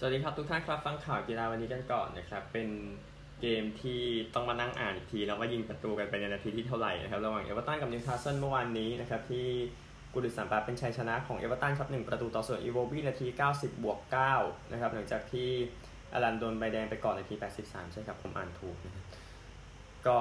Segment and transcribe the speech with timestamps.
[0.00, 2.68] สวัสดีครับทุกท่านครับฟังข่าวกีฬาวันนี้กันก่อนนะครับ เป็น
[3.40, 4.00] เกมที่
[4.34, 9.46] ต้องมานั่งอ่านอีกที แล้วว่ายิงประตูกันไปในนาทีที่เท่าไหร่นะครับระหว่างเอเวอร์ตันกับนิวคาสเซิลเมื่อวานนี้นะครับที่
[10.12, 13.98] กูดิสันพาร์คเป็นชัยชนะของเอเวอร์ตันครับ1ประตูต่อศูนย์อีโวบี้นาที 90 บวก
[14.36, 15.48] 9นะครับหลังจากที่
[16.12, 19.04] อลันโดนใบแดงไปก่อนนาที 83 ใช่ครับผมอ่านถูกนะครับ
[20.06, 20.16] ก็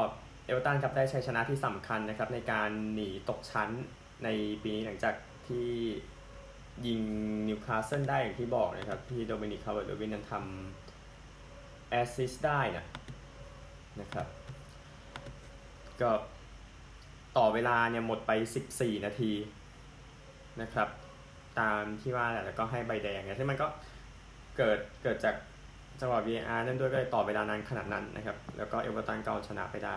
[0.46, 3.70] เอเวอร์ตันครับได้ชัยชนะที่สำคัญนะครับในการหนีตกชั้น
[4.24, 4.30] ใน
[4.62, 5.16] ปีนี้หลังจาก
[5.48, 5.70] ที่
[6.86, 7.02] ยิง
[7.48, 12.86] นิวคาสเซิลได้อย่างที่บอกนะครับ ที่โดมินิกคัลเวิร์เลวินนั้นทำแอสซิสได้นะ
[14.02, 14.28] นะครับ
[16.02, 16.12] ก็
[17.38, 18.32] ต่อเวลาเนี่ยหมดไป
[18.70, 19.32] 14 นาที
[20.62, 20.90] นะครับ
[21.60, 23.68] ตามที่ว่าแหละแล้วก็ให้ใบแดงเนี่ยที่มันก็
[24.58, 25.36] เกิดเกิดจาก
[26.02, 29.96] จังหวะ VAR นั่นด้วยก็เลยต่อเวลานานขนาดนั้นนะครับ แล้วก็เอเวอร์ตันก็เอาชนะไปได้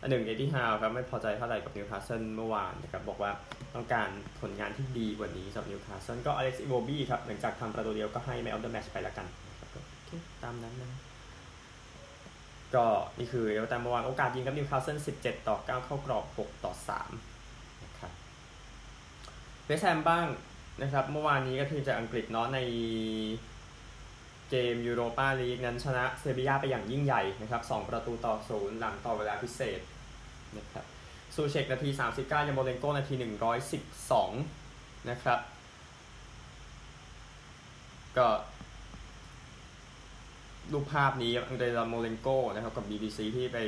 [0.00, 3.30] อันหนึ่งเอ็ดดี้ฮาวครับไม่พอใจเท่าไหร่กับนิวคาสเซิลเมื่อวานนะครับบอกว่า
[3.74, 4.08] ต้องการ
[4.40, 9.26] ผลงานที่ดีกว่านี้สำหรับนิวคาสเซิลก็อเล็กซ์อีโวบี้ครับหลังจากทำประตูเดียวก็ให้ man of the match ไปละกัน
[10.42, 11.00] ตามนั้นนะ
[12.74, 12.86] ก็
[13.18, 16.72] นี่คือเอเวอร์ตันเมื่อวานโอกาสยิงกับนิวคาสเซิล17 ต่อ 9 เข้ากรอบ 6 ต่อ
[17.28, 18.12] 3นะครับ
[19.66, 20.26] เวสต์แฮมบ้าง
[20.82, 22.58] นะครับเมื่อวานนี้ก็ทีมจากอังกฤษเนาะใน
[24.50, 29.80] เกมยูโรปาลีกนั้นชนะเซบียาไปอย่างยิ่งใหญ่นะครับ 2 ประตูต่อศูนย์หลังต่อเวลาพิเศษ
[30.58, 30.84] นะครับ
[31.34, 33.14] ซูเชกนาที 39ยาร์โมเลนโกนาที
[34.30, 35.40] 112 นะครับ
[38.16, 38.28] ก็
[40.72, 43.58] รูปภาพนี้อังเดรยาร์โมเลนโกนะครับกับ BBC ที่ไป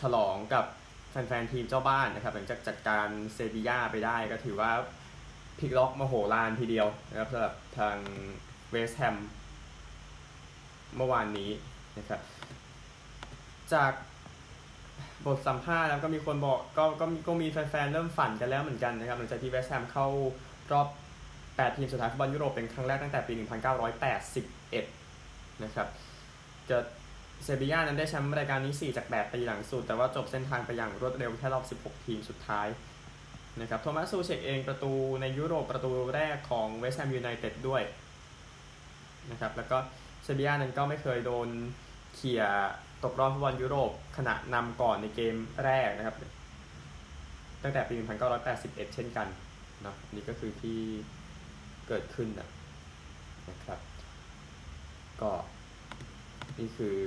[0.00, 0.64] ฉลองกับ
[1.10, 4.72] แฟนๆ ทีมเจ้าบ้านนะครับ หลังจากจัดการเซบียาไปได้ก็ถือว่า
[5.58, 7.96] พลิกล็อกมโหฬารทีเดียวนะครับสำหรับทาง
[8.70, 9.16] เวสต์แฮม
[10.96, 11.50] เมื่อวานนี้
[11.98, 12.20] นะครับ
[13.72, 13.92] จาก
[15.26, 20.06] บทสัมภาษณ์แล้วก็มีคนบอกก็ก็ก็มีแฟนๆเริ่มฝันกันแล้วเหมือนกันนะครับหลังจากที่เวสต์แฮมเข้า
[20.72, 20.88] รอบ
[21.32, 23.32] 8 ทีมสุดท้ายฟุตบอลยุโรปเป็นครั้งแรกตั้งแต่ปี
[24.98, 25.88] 1981 นะครับ
[26.70, 26.78] จะ
[27.44, 32.68] เซบีย่านั้นได้แชมป์รายการนี้ 4 จาก 8 ปีหลังสุด แต่ว่าจบเส้นทางไปอย่างรวดเร็วแค่รอบ 16 ทีมสุดท้าย
[33.60, 37.82] นะครับโทมัสซูเชกเองประตูในยุโรปประตูแรกของเวสต์แฮมยูไนเต็ดด้วย
[39.30, 39.78] นะครับแล้วก็
[40.24, 41.48] เซบีย่านั้นก็ไม่เคยโดน
[42.14, 42.44] เขี่ย
[43.04, 45.34] ตกรอบฟุตบอลยุโรปขณะนำก่อนในเกม
[45.64, 46.16] แรกนะครับ
[47.62, 47.96] ตั้งแต่ปี
[48.46, 49.28] 1981 เช่นกัน
[49.86, 50.80] นะนี่ก็คือที่
[51.88, 52.28] เกิดขึ้น
[53.50, 53.80] นะครับ
[55.20, 55.32] ก็
[56.58, 56.98] นี่คือ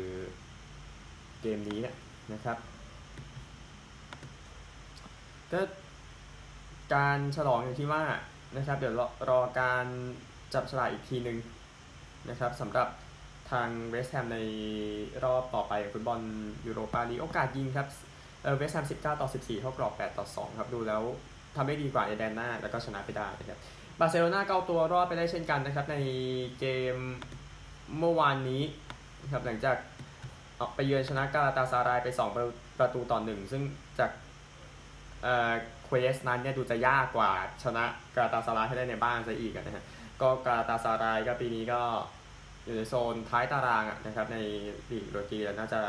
[1.42, 1.96] เกมนี้นี่ย
[2.34, 2.58] นะครับ
[5.52, 5.62] ก็
[6.94, 8.04] การฉลองอย่างที่ว่า
[8.58, 9.86] นะครับ เดี๋ยวรอรอการ
[10.54, 11.38] จับฉลากอีกทีหนึ่ง
[12.30, 12.88] นะครับสำหรับ
[13.54, 14.40] ทางเวสต์แฮมใน
[15.24, 16.20] รอบต่อไปฟุตบอล
[16.68, 17.88] ยูโรปาลีกโอกาสยิงครับ
[18.58, 21.02] เวสต์แฮม19 ต่อ 14เข้ากรอบ 8 ต่อ 2 ครับ ดูแล้ว
[21.56, 23.60] ทำได้ดีกว่าในแดนหน้า แล้วก็ชนะไปได้นะครับ
[24.00, 25.98] บาร์เซโลนาก็เอาตัวรอดไปได้เช่นกันนะครับ ใน
[26.60, 26.96] เกม
[28.00, 28.64] เมื่อวานนี้
[29.22, 29.78] นะครับหลังจาก
[30.60, 32.46] ออกไปเยือนชนะกาลาตาซารายไป 2 ประ
[32.80, 33.62] ประตูต่อหนึ่งซึ่ง
[34.00, 34.12] จาก
[35.24, 35.52] เอ่อ
[35.86, 37.32] quest นั้นเนี่ยดูจะยากกว่า
[37.64, 37.84] ชนะ
[38.16, 39.86] กาลาตาซารายให้ได้ในบ้านซะอีกนะฮะ
[40.22, 41.82] ก็กาลาตาซารายก็ปีนี้ก็
[42.64, 44.38] อยู่ในโซนท้ายตารางนะครับ ใน
[44.90, 45.82] ลีกตุรกีแล้วน่าจะ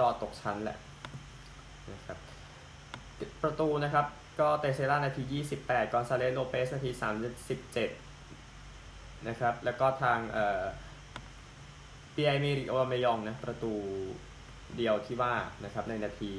[0.00, 0.78] รอดตกชั้นแหละ
[1.92, 2.18] นะครับ
[3.42, 4.06] ประตูนะครับ
[4.40, 5.22] ก็เตเซร่านาที
[5.62, 6.90] 28 กอนซาเลสโลเปสนาที
[8.08, 10.62] 37 นะครับ แล้วก็ทางเอ่อ
[12.14, 13.72] ปิแอร์เอเมอริคโอบาเมยองนะประตู
[14.76, 15.34] เดียวที่ว่า
[15.64, 16.32] นะครับในนาที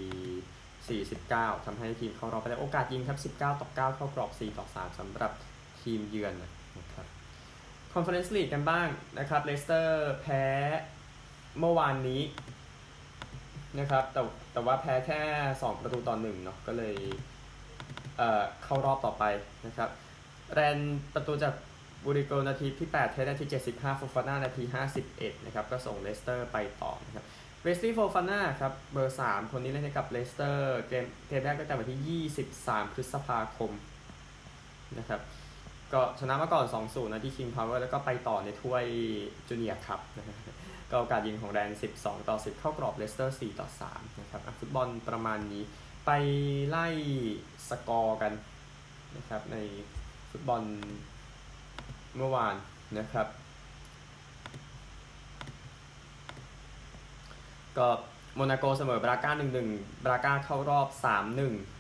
[0.96, 5.32] 49ทำให้ทีมเข้ารอบไปได้โอกาสยิงครับ 19 ต่อ 9 เข้ากรอบ 4 ต่อ 3สำหรับ
[5.82, 6.52] ทีมเยือนนะ
[7.94, 8.88] คอนเฟอเรนซ์ลีกกันบ้าง
[9.20, 10.44] นะครับเลสเตอร์แพ้
[11.60, 12.22] เมื่อวานนี้
[13.80, 14.22] นะครับแต่
[14.54, 15.22] แต่ว่าแพ้แค่
[15.52, 16.96] 2 ประตูต่อหนึ่งเนาะก็เลย
[18.18, 19.24] เอ่อเข้ารอบต่อไป
[19.66, 19.90] นะครับ
[20.54, 20.78] แรน
[21.14, 21.54] ประตูจาก
[22.04, 24.64] บูริโชนาทีที่ 8 เทสนาที 75โฟฟาน่านาที
[25.04, 27.26] 51 นะครับ ก็ส่งเลสเตอร์ไปต่อนะครับ
[27.64, 32.22] เวสลีย์โฟฟาน่าครับ เบอร์ 3 คนนี้เล่นให้กับเลสเตอร์เกมเกมแรกตั้งแต่วันที่
[32.54, 33.72] 23 พฤษภาคม
[35.00, 35.22] นะครับ
[35.94, 38.86] ก็ชนะมาก่อน 2-0 นะที่คิงพาวเวอร์แล้วก็ไปต่อในถ้วย
[39.48, 40.00] จูเนียร์ครับ
[40.90, 45.64] ก็โอกาสยิงของแรน12 ต่อ 10 เข้ากรอบเลสเตอร์ 4 ต่อ 3 นะครับฟุตบอลประมาณนี้
[46.06, 46.12] ไป
[46.70, 46.88] ไล่
[47.70, 48.34] สกอร์กัน
[49.18, 49.58] นะครับใน
[50.32, 50.62] ฟุตบอล
[52.18, 52.56] เมื่อวาน
[53.00, 53.28] นะครับ
[57.78, 57.88] ก็
[58.36, 59.32] โมนาโกเสมอบราก้า
[59.68, 60.88] 1-1 บราก้าเข้ารอบ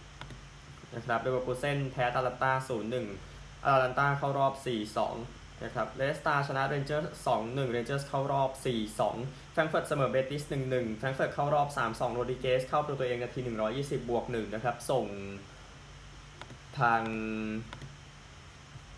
[0.02, 3.31] 3-1 นะครับเลเวอร์คูเซนแพ้อตาลันตา0-1
[3.66, 4.54] อตาลันตาเข้ารอบ
[5.08, 8.50] 4-2 นะครับเรดสตาร์ชนะเรนเจอร์ 2-1 เรนเจอร์เข้ารอบ
[9.02, 13.40] 4-2 แฟรงเฟิร์ตเสมอเบติส 1-1 แฟรงเฟิร์ตเข้ารอบ 3-2 โรดริเกซเข้าประตูตัวเองนาที
[13.75, 15.06] 120 บวก 1 นะครับ ส่ง
[16.80, 17.02] ทาง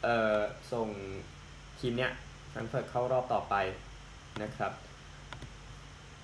[0.04, 0.40] เอ่อ
[0.72, 0.88] ส่ง
[1.80, 2.12] ทีมเนี้ย
[2.50, 3.56] แฟรงเฟิร์ตเข้ารอบต่อไป
[4.44, 4.72] นะครับ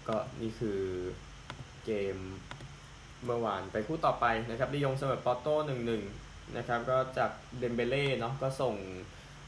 [0.07, 0.79] ก็นี่คือ
[1.85, 2.17] เกม
[3.25, 5.69] เมื่อวานไปคู่ต่อไปนะครับลียงเสมอปอร์โต้
[6.57, 8.75] นะครับก็จากเดมเบเล่เนาะก็ส่ง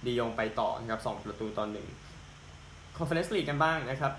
[0.06, 1.88] ลียงไปต่อนะครับสองประตูต่อหนึ่ง
[2.98, 4.14] คอนเฟอเรนซ์ลีกกันบ้างนะครับ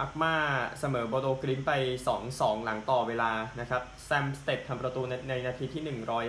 [0.00, 0.34] อัลค์มาร์
[0.80, 1.72] เสมอโบโดกลิมท์ไป
[2.18, 5.82] 2-2 หลังต่อเวลานะครับแซมสเต็ปทำประตูในในนาทีที่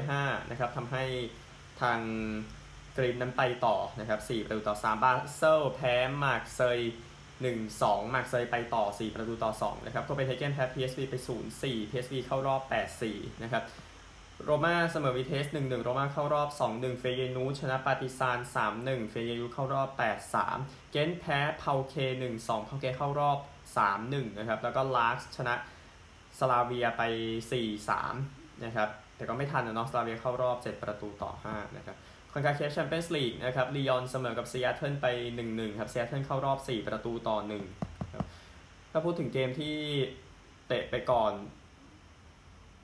[0.07, 1.03] 105นะครับทำให้
[1.81, 1.99] ทาง
[2.97, 6.79] กลิมท์นั้นไปต่อนะครับ4ประตูต่อ 3 บาเซลแพ้มาร์กเซย
[7.45, 11.15] 1-2มาร์กเซยไปต่อ 4 ประตูต่อ 2 นะครับโคเปนเฮเกนแพ้ PSV ไป
[11.53, 12.61] 0-4 PSV เข้ารอบ
[13.01, 13.63] 8-4 นะครับ
[14.45, 18.39] โรม่าเสมอวิเทส 1-1 โรม่าเข้ารอบ 2-1 เฟเยนูร์ดชนะปาติซาน
[18.75, 19.89] 3-1 เฟเยนูร์ดเข้ารอบ
[20.41, 21.95] 8-3 เกนท์แพ้เพาเค
[22.31, 23.37] 1-2เพาเคเข้ารอบ
[23.87, 25.55] 3-1 นะครับ แล้วก็ลาสก์ชนะ
[26.39, 27.03] สลาเวียไป
[27.83, 31.97] 4-3 นะครับ แต่ก็ไม่ทันนะเนาะสลาเวียเข้ารอบ 7 ประตูต่อ 5 นะครับ
[32.31, 35.07] คอนคาเคฟแชมเปี้ยนส์ลีกนะครับลียอนเสมอกับซีแอตเทิลไป
[35.43, 37.37] 1-1 ครับซีแอตเทิลเข้ารอบ 4 ประตูต่อ
[38.15, 39.75] 1ถ้าพูดถึงเกมที่
[40.67, 41.31] เตะไปก่อน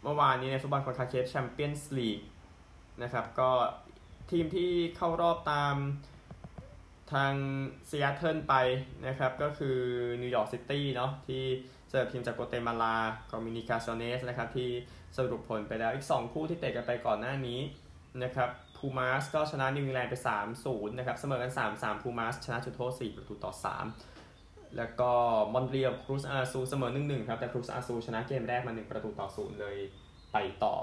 [0.06, 2.20] เมื่อวานนี้ในฟุตบอลคอนคาเคฟแชมเปี้ยนส์ลีก
[3.04, 3.52] นะครับก็
[4.32, 5.76] ทีมที่เข้ารอบตาม
[7.14, 7.34] ทาง
[7.90, 8.54] ซีแอตเทิลไป
[9.08, 9.78] นะครับ ก็คือ
[10.22, 11.44] นิวยอร์กซิตี้เนาะที่
[11.90, 12.96] เจอทีมจากกัวเตมาลา
[13.30, 14.70] คอมินิกาโซเนสนะครับที่
[15.18, 17.60] สรุปผลไปแล้วอีก 2 คู่ที่เตะกันไปก่อนหน้านี้
[18.24, 20.16] นะครับพูมาสก็ชนะนิวซีแลนด์ไป
[20.56, 23.52] 3-0 นะครับ เสมอกัน 3-3พูมาสชนะจุดโทษ 4 ประตูต่อ
[23.88, 24.15] 3
[24.78, 25.12] แล้วก็
[25.54, 29.78] มอนเรียลครูสอาซูเสมอ1-1ครับ แต่ครูสอาซูชนะเกมแรกมา1ประตูต่อ0เลย
[30.34, 30.76] ไปต่อ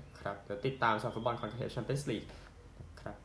[0.00, 2.24] นะครับเดี๋ยวติดตามสำหรับฟุตบอลคอนเทนต์แชมเปี้ยนส์ลีก
[3.02, 3.16] ครับ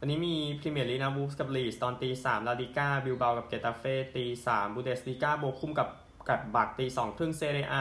[0.00, 5.88] วันนี้มีพรีเมียร์ลีกนะวูฟส์กับลีดส์ตอนตีสามลาลิก้าบิลเบากับเกตาเฟ่ตีสามบุนเดสลิก้าโบคุมกับ
[6.28, 7.76] กลัดบัคตีสองครึ่งเซเรียอา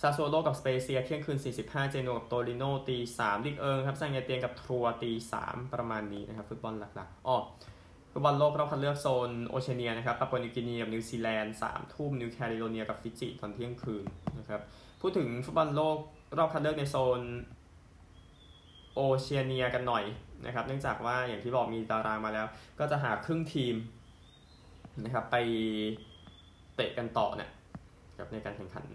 [0.00, 5.10] ซาสซูโอโลกับสเปเซียเที่ยงคืน 45 เจโนกับโตริโน่ตี3ลิกเอิงครับแซงต์เอเตียนกับทรัวตี
[5.42, 7.36] 3ประมาณนี้นะครับฟุตบอลหลักๆอ๋อ
[8.12, 14.04] ฟุตบอลโลกรอบคัดเลือกโซนโอเชียเนียนะครับปาปัวนิวกินีกับนิวซีแลนด์3ทุ่มนิวแคลิโดเนียกับฟิจิตอนเที่ยงคืน
[14.38, 14.60] นะครับ
[15.00, 15.96] พูดถึงฟุตบอลโลก
[16.38, 17.20] รอบคัดเลือกในโซน
[18.94, 20.04] โอเชียเนียกันหน่อย
[20.46, 22.46] นะครับ เนื่องจากว่าอย่างที่บอกมีตารางมาแล้ว
[22.78, 23.74] ก็จะหาครึ่งทีม
[25.04, 25.36] นะครับไป
[26.74, 27.50] เตะกันต่อเนี่ย
[28.18, 28.86] ครับในการแข่งขัน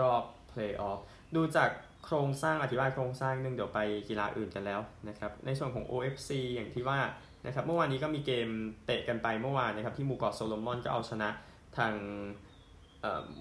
[0.00, 0.98] รอบเพลย์ออฟ
[1.34, 1.70] ดูจาก
[2.04, 6.98] โครงสร้างอธิบายโครงสร้างนึงเดี๋ยวไปกีฬาอื่นกันแล้วนะครับ ในส่วนของ OFC อย่างที่ว่า
[7.46, 8.48] นะครับเมื่อวานนี้ก็มีเกม
[8.86, 11.28] เตะกันไปเมื่อวานนะครับที่หมู่เกาะโซโลมอนก็เอาชนะ
[11.76, 11.92] ทาง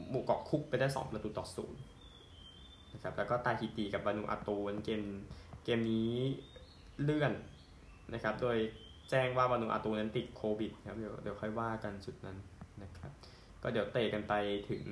[0.10, 1.82] หมู่เกาะคุกไปได้ 2 ประตูต่อศูนย์
[2.94, 5.02] นะครับแล้วก็ตาฮิตีกับวานูอาตูเกม
[5.64, 6.14] เกมนี้
[7.02, 7.34] เลื่อน
[8.14, 8.58] นะครับโดย
[9.10, 12.38] แจ้งว่าวานูอาตูนั้นติดโควิดครับเดี๋ยวเดี๋ยวค่อยว่ากันจุดนั้น
[12.84, 13.12] นะครับ
[13.64, 14.34] ก็เดี๋ยวเตะกันไป
[14.70, 14.84] ถึง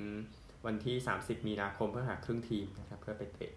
[0.66, 3.52] วันที่ 30 มีนาคมเพื่อหาหนึ่งทีมนะครับเพื่อไปเตะ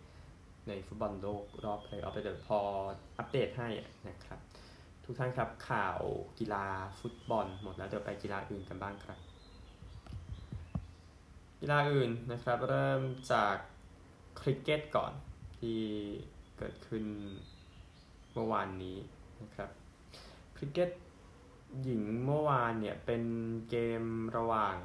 [0.67, 2.59] ในฟุตบอลโลกรอบเพลย์ออฟเดี๋ยวพอ
[3.17, 3.69] อัปเดตให้
[4.09, 4.39] นะครับ
[5.07, 5.99] ทุกท่านครับข่าว
[6.39, 6.65] กีฬา
[6.99, 9.19] ฟุตบอลหมดแล้วเดี๋ยวไปกีฬาอื่นกันบ้างครับ
[11.61, 13.55] กีฬาอื่นนะครับเริ่มจาก
[14.39, 15.13] คริกเก็ตก่อน
[15.57, 15.79] ที่
[16.57, 17.03] เกิดขึ้น
[18.33, 18.97] เมื่อวานนี้
[19.41, 19.69] นะครับ
[20.57, 20.89] คริกเก็ต
[21.83, 23.23] หญิงเมื่อวานเนี่ยเป็น
[23.69, 24.03] เกม
[24.37, 24.75] ระหว่าง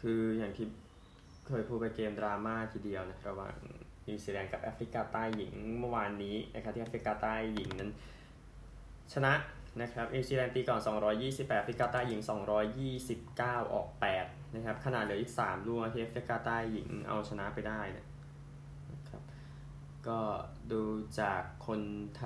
[0.00, 0.66] คืออย่างที่
[1.46, 3.54] เคยพูดไปเกมดราม่าทีเดียวนะระหว่าง
[4.06, 7.92] นิวซีแลนด์กับแอฟริกาใต้หญิงเมื่อวานนี้นะครับที่แอฟริกาใต้หญิงนั้น
[9.12, 9.32] ชนะ
[9.80, 10.80] นะครับนิวซีแลนด์ตีก่อน
[11.24, 12.20] 228แอฟริกาใต้หญิง
[12.96, 13.88] 229 ออก
[14.22, 19.22] 8 นะครับขนาดเหลืออีก 3 ลูกที่แอฟริกาใต้หญิงเอาชนะไปได้นะครับ
[20.08, 20.20] ก็
[20.72, 20.82] ดู
[21.20, 21.80] จากคน
[22.20, 22.22] ท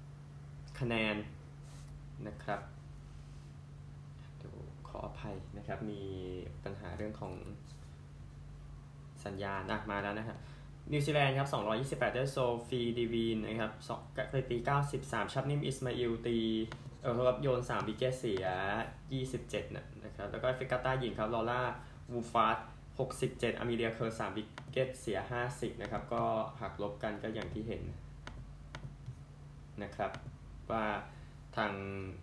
[0.00, 1.16] ำคะแนน
[2.26, 2.60] นะครับ
[4.38, 4.54] เดี๋ยว
[4.88, 6.02] ขออภัยนะครับ มี
[6.64, 7.34] ปัญหาเรื่องของ
[9.24, 10.38] สัญญาณอะมาแล้วนะครับ
[10.92, 11.48] นิวซีแลนด์ครับ
[12.10, 12.36] 228ด้วยโซ
[12.68, 13.72] ฟีดีวีนนะครับ
[14.32, 14.56] สตี
[14.96, 16.38] 93 ชับนิมอิสมาอิลตี
[17.00, 18.46] เออครับโยน 3 วิกเกตเสีย
[19.10, 21.62] 27นะนะครับ แล้วก็แอฟริกาใต้หญิงครับ ลอร่า
[22.12, 22.54] วูลวาร์ท
[23.10, 25.18] 67อเมเลียเคอร์3วิกเกตเสีย
[25.50, 26.22] 50 นะครับ ก็
[26.60, 27.82] หักลบกันก็อย่างที่เห็น
[29.82, 30.10] นะครับ
[30.70, 30.84] ว่า
[31.56, 31.72] ทาง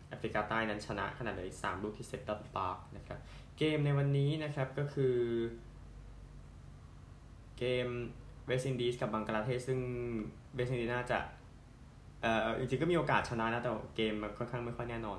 [0.09, 3.19] แอฟริกาใต้นั้นชนะขนาดเหลือ3ลูกที่เซดดอนปาร์กนะครับ
[3.57, 5.15] เกมในวันนี้นะครับก็คือ
[7.57, 9.79] เกม เวสต์อินดีสกับบังกลาเทศซึ่ง
[10.55, 11.19] เวสต์อินดีสน่าจะ
[12.21, 15.17] เอ่อจริงๆก็มีโอกาสชนะนะ แต่เกมมันค่อนข้างไม่ค่อยแน่นอน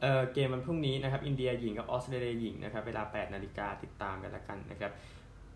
[0.00, 4.92] เอ่อเกมมันพรุ่งนี้นะครับอินเดียหญิงกับออสเตรเลียหญิงนะครับเวลา 8 นาฬิกาติดตามกันละกันนะครับ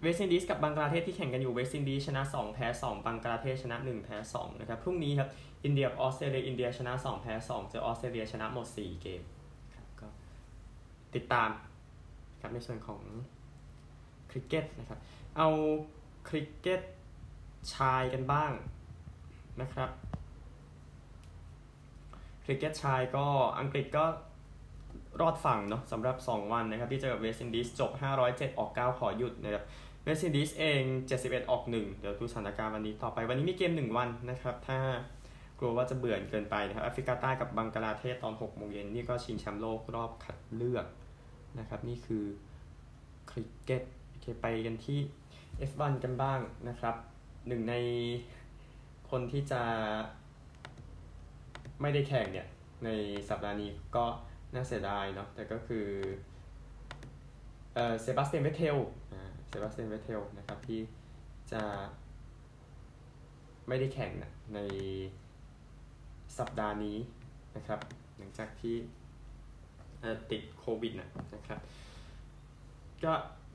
[0.02, 5.28] เวสต์อินดีสกับบังกลาเทศที่แข่งกันอยู่เวสต์อินดีสชนะ 2 แพ้ 2 บังกลาเทศชนะ 1 แพ้ 2 นะครับ พรุ่งนี้ครับ
[5.64, 9.22] อินเดียกับออสเตรเลียอินเดียชนะ 2 แพ้ 2 เจอออสเตรเลียชนะหมด 4 เกม
[9.74, 10.08] ครับก็
[11.14, 11.50] ติดตาม
[12.40, 13.00] ครับในส่วนของ
[14.30, 14.98] คริกเก็ตนะครับ
[15.36, 15.48] เอา
[16.28, 16.80] คริกเก็ต
[17.74, 18.52] ชายกันบ้าง
[19.60, 19.90] นะครับ
[22.44, 23.26] คริกเก็ตชายก็
[23.60, 24.04] อังกฤษก็
[25.20, 27.90] รอดฝั่งเนาะสำหรับ 2 วันนะครับ ที่เจอกับเวสต์อินดีสจบ
[28.24, 29.64] 507 ออก 9 ขอหยุดนะครับ
[30.04, 30.82] เวสต์อินดีสเอง
[31.16, 34.78] 71 ออก 1 เดี๋ยวดูสถานการณ์วันนี้ต่อไปวันนี้มีเกม 1 วันนะครับ ถ้า
[35.58, 40.86] กลัวว่าจะเบื่อเกินไปนะครับแอฟริกาใต้กับบังกลาเทศตอน6โมงเย็นนี่ก็ชิงแชมป์โลกรอบคัดเลือก
[41.58, 42.24] นะครับ นี่คือ
[43.30, 44.98] คริกเก็ตโอเคไปกันที่
[45.70, 46.96] F1 กันบ้างนะครับ
[47.48, 47.74] หนึ่งใน
[49.10, 49.62] คนที่จะ
[51.80, 52.48] ไม่ได้แข่งเนี่ย
[52.84, 52.90] ใน
[53.28, 54.04] สัปดาห์นี้ก็
[54.54, 55.86] น่าเสียดายเนาะแต่ก็คือ
[57.74, 58.76] เออเซบาสเตียนเวเทล
[59.48, 60.80] เซบาสเตียนเวเทลนะครับที่
[61.52, 61.62] จะ
[63.68, 64.58] ไม่ได้แข่งนะใน
[66.38, 66.98] สัปดาห์นี้
[67.56, 67.80] นะครับ
[68.18, 68.76] หลังจากที่
[70.30, 71.60] ติดโควิดนะนะครับ
[73.04, 73.12] ก็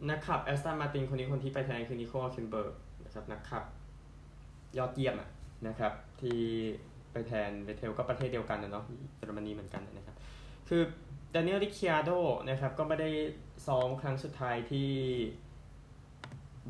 [0.07, 2.73] นักขับแอสตันมาร์ตินคนนี้คนที่ไปแทนคือนิโก้ฮุลเคนเบิร์ก
[3.05, 3.63] นะครับนักขับ
[4.77, 5.29] ยอดเยี่ยมอะ
[5.67, 6.39] นะครับ ที่
[7.11, 8.85] ไปแทนเวเทลก็ประเทศเดียวกันนะเนาะ
[9.17, 10.15] เยอรมนีเหมือนกันนะครับ
[10.69, 10.81] คือ
[11.33, 12.09] ดาเนียลริคิอาร์โด
[12.49, 13.09] นะครับก็ไม่ได้
[13.67, 14.89] ซ้อมครั้งสุดท้ายที่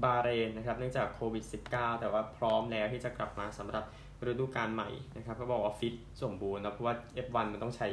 [0.03, 1.43] บาเรนนะครับเนื่องจากโควิด
[1.74, 3.83] -19 แต่ว่าพร้อมแล้วที่จะกลับมาสำหรับ
[4.29, 6.95] ฤดูกาลใหม่นะครับก็บอกว่าฟิตสมบูรณ์นะเพราะว่า
[7.25, 7.89] F1 มันต้องใช้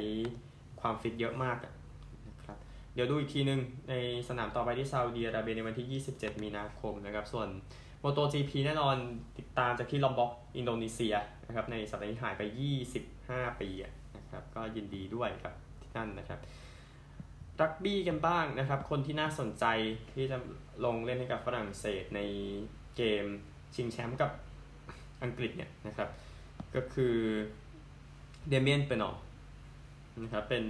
[0.81, 1.57] ความฟิตเยอะมาก
[2.97, 3.95] เดี๋ยวดูอีกทีนึงใน
[4.29, 7.49] สนามต่อไปที่ซาอุดีอาระเบียในวันที่ 27 มีนาคมนะครับ ส่วน
[8.03, 8.97] MotoGP แน่นอน
[9.39, 11.15] ติดตามจากที่ลอมบ็อกอินโดนีเซีย
[11.47, 12.43] นะครับในสัปดาห์นี้หายไป
[13.03, 13.69] 25 ปี
[14.17, 16.41] นะครับก็ยินดีด้วยครับที่นั่นนะครับ
[17.61, 19.65] รักบี้กันบ้างนะครับ คนที่น่าสนใจ
[20.13, 20.39] ที่จะ
[20.85, 22.21] ลงเล่นให้กับฝรั่งเศสใน
[22.97, 23.25] เกม
[23.75, 24.31] ชิงแชมป์กับ
[25.23, 26.09] อังกฤษเนี่ยนะครับ
[26.75, 27.17] ก็คือ
[28.49, 29.11] เดเมียนเปนอ
[30.23, 30.65] นะครับเป็น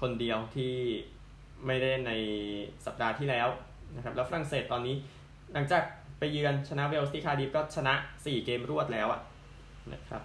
[0.00, 0.74] คนเดียวที่
[1.66, 2.12] ไม่ได้ใน
[2.86, 3.48] สัปดาห์ที่แล้ว
[3.96, 4.94] นะครับแล้วฝรั่งเศสตอนนี้
[5.52, 5.82] หลังจาก
[6.18, 9.20] ไปเยือนชนะเวลส์ที่คาร์ดิฟฟ์ก็ชนะ 4 เกมรวดแล้วอะ
[9.92, 10.22] นะครับ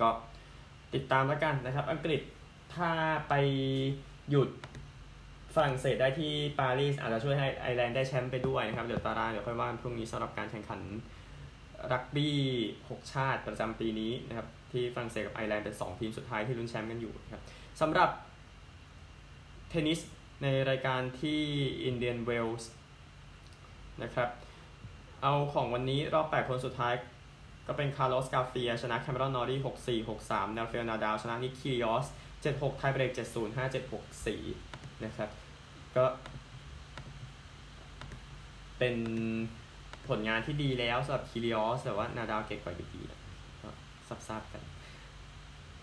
[0.00, 0.08] ก็
[0.94, 2.20] ติดตามแล้วกันนะครับ อังกฤษ
[2.74, 2.90] ถ้า
[3.28, 3.34] ไป
[4.30, 4.48] หยุด
[5.54, 10.80] ฝรั่งเศสได้ที่ปารีสอาจจะช่วยให้ไอร์แลนด์ได้แชมป์ไปด้วยนะครับ เดี๋ยวตารางเดี๋ยวค่อยว่าพรุ่งนี้สำหรับการแข่งขัน
[11.92, 12.36] รักบี้
[12.78, 17.42] 6 ชาติประจำปีนี้นะครับ ที่ฝรั่งเศสกับไอร์แลนด์เป็น 2 ทีมสุดท้ายที่ลุ้นแชมป์กันอยู่นะครับ
[17.80, 18.10] สำหรับ
[19.68, 20.00] เทนนิส
[20.42, 21.40] ในรายการที่
[21.84, 22.70] อินเดียนเวลส์
[24.02, 24.28] นะครับ
[25.22, 26.94] เอาของวันนี้รอบ 8 คนสุดท้าย
[27.66, 29.60] ก็เป็นคาร์ลอสการ์เฟีย ชนะแคมเมรอนนอรี่
[30.04, 32.06] 6-4 6-3ราเฟลนาดาล ชนะนิคคิริออส
[32.42, 33.92] 7-6 ไทเบรก 7-0 5-7
[34.26, 35.30] 6-4 นะครับ
[35.96, 36.04] ก็
[38.78, 38.96] เป็น
[40.08, 43.02] ผลงานที่ดีแล้วสำหรับคิริออส แต่ว่านาดาลเก่งกว่าอยู่ดี
[43.62, 43.68] ก็
[44.28, 44.62] ทราบกัน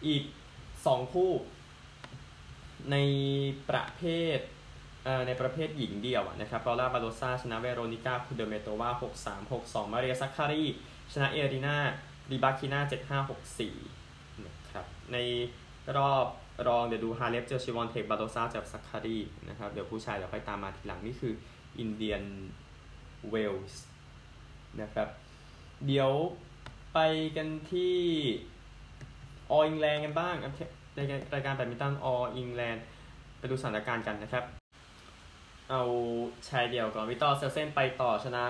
[0.08, 0.24] อีก
[0.68, 1.32] 2 คู่
[2.92, 2.98] ใน
[3.70, 4.02] ประเภ
[4.38, 4.40] ท
[5.28, 8.90] ในประเภทหญิงเดี่ยวนะครับเปาล่าบาโดซาชนะเวโรนิก้าคูเดอร์เมโตวา
[9.22, 10.64] 6-3 6-2 มาเรียซัคคารี
[11.14, 12.80] ชนะเอเลน่าริบาคิน่า
[13.22, 13.30] 7-5
[13.90, 15.18] 6-4นะครับใน
[15.98, 16.26] รอบ
[16.68, 19.18] รองเดี๋ยวดูฮาเลฟเจอชิวอนเทคบาโดซาเจอซัคคารี
[19.50, 21.34] นะครับเดี๋ยวผู้ชายเดี๋ยวค่อยตามมาทีหลังนี่คือ
[21.80, 22.24] อินเดียน
[23.30, 23.84] เวลส์
[24.82, 25.08] นะครับ
[25.86, 26.12] เดี๋ยว
[26.94, 27.00] ไป
[27.36, 27.98] กันที่
[29.52, 30.36] ออิงแลนด์กันบ้าง
[30.96, 31.00] ใน
[31.34, 32.86] รายการแบดมินตันออลอิงแลนด์
[33.40, 34.44] ไปดูสถานการณ์กันนะครับ
[35.70, 35.82] เอา
[36.50, 38.46] ชายเดี่ยวก่อนวิคเตอร์อเซลเซนไปต่อชนะ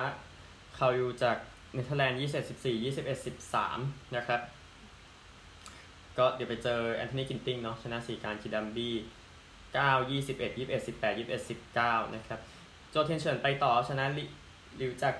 [0.76, 1.38] เขาอยู่จาก
[1.74, 4.42] เนเธอร์แลนด์21 14 21 13นะครับ
[6.18, 8.96] ก็เดี๋ยวไปเจอแอนโทนีกินติงเนาะชนะศรีกานต์คิดัมบี้
[9.76, 12.40] 9 21 21 18 21 19นะครับ
[12.90, 14.06] โจเทนเฉินไปต่อชนะ
[14.80, 15.16] ลิวจาก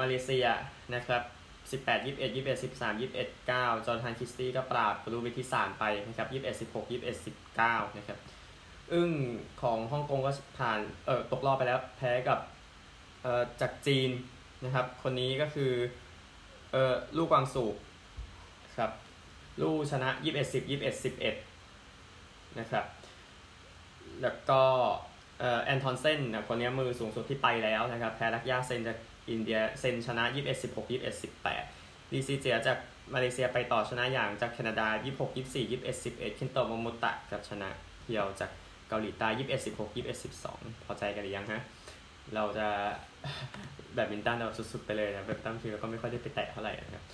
[0.00, 0.46] มาเลเซีย
[0.94, 1.22] นะครับ
[1.70, 8.18] 18 21 21 13 21 9จอร์แดนคิสตี้ก็ปราบรูวิทิสารไปนะครับ21 16 21 19นะครับ
[8.92, 9.12] อึ้ง
[9.62, 12.38] ของฮ่องกงก็ผ่านเออตกรอบไปแล้วแพ้กับ
[13.22, 14.10] เอ่อจากจีน
[14.64, 15.72] นะครับ คนนี้ก็คือ
[16.72, 17.64] เอ่อลูกกวางสู
[18.78, 18.90] ครับ
[19.62, 21.04] ลูกชนะ21 10 21
[21.64, 22.84] 11นะครับ
[24.22, 24.62] แล้วก็
[25.40, 28.98] เอ่อแอนทอนเซนนะคนนี้มือสูงสุดที่ไปแล้วนะครับ แพ้รักยาเซนจาก
[29.30, 31.22] อินเดียเซนชนะ 21 16 21
[31.62, 32.78] 18ดีซีเจียจาก
[33.14, 37.68] มาเลเซียไปต่อชนะอย่างจากแคนาดา 26 24 21 11คินโตโมมุตะกับชนะ
[38.02, 38.50] เพียวจาก
[38.88, 41.62] เกาหลีใต้ 21 16 21 12 พอใจกันหรือยังฮะ
[42.34, 42.66] เราจะ
[43.94, 47.04] แบบมินตันเราสุดๆไปเลยนะแบบตั้งทีเราก็ไม่ค่อยได้ไปแตะเท่าไหร่นะครับ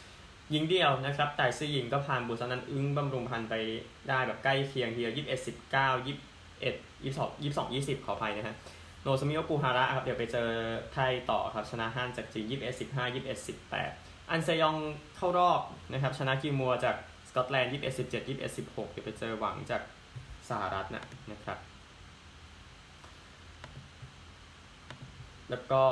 [0.54, 3.54] ยิงเดียวนะครับ แต่ซียิงก็ผ่านบุษนันอึ้งบำรุงพันไป
[4.08, 6.06] ได้แบบใกล้เคียงเดียว 21 19
[7.02, 8.56] 21 22 22 20 ขออภัยนะฮะ
[9.04, 10.48] โนซามิโอปูฮาระครับ เดี๋ยวไปเจอ
[10.92, 14.76] ไทยต่อครับ ชนะฮันจากจีน21 15 21 18อันเซยอง
[15.16, 15.60] เข้ารอบ
[15.92, 16.96] นะครับ ชนะกิมัวจาก
[17.28, 19.82] สกอตแลนด์21 17 21 16เจ็ดยี่เอ็ดสิบหกเดี๋ยวไปเจอหวังจาก
[20.48, 21.58] สหรัฐนะนะครับ
[25.50, 25.82] แล้วก็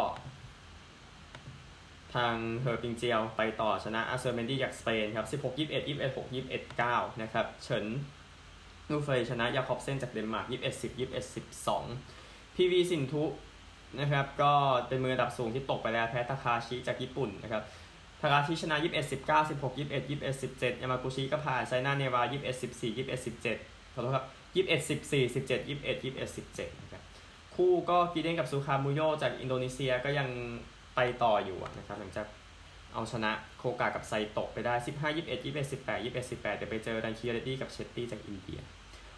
[2.14, 7.84] ททางเฮอร์ปิงเจียวไปต่อชนะอาเซอร์เมนดี้จากสเปนครับ16 21 21 6 21 9นะครับ เฉิน
[8.90, 11.24] ยู่เฟยชนะยาคอบเซนจากเดนมาร์ก21 10 21
[11.62, 12.21] 12
[12.56, 13.24] พีวีสินธุ
[14.00, 14.52] นะครับก็
[14.88, 17.62] เป็นมืออันดับสูงที่ตกไปแล้วแพ้ทาคาชิจากญี่ปุ่นนะครับ
[18.20, 26.04] ทาคาชิชนะ 21 19 16 21 21 17 ยามากุชิก็ผ่านไซน่าเนห์วาล 21 14 21 17ขอโทษครับ 21 14 17 21
[26.04, 27.02] 21 17นะครับ
[27.54, 30.28] คู่ก็กิเดออนกับซูคามุลโยจากอินโดนีเซียก็ยัง
[30.96, 32.26] ไปต่ออยู่นะครับหลังจาก
[32.92, 38.60] เอาชนะโคกากับไซโตะไปได้ 15 21 21 18 21 18เดี๋ยวไปเจอรันกิเรดดี้กับเชตตี้จากอินเดีย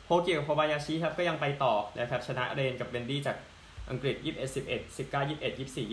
[0.07, 3.37] โฮเกียกับโคบายาชิครับก็ยังไปต่อนะครับชนะเลนกับเวนดี้จาก
[3.91, 5.93] อังกฤษ 21 11 19 21 24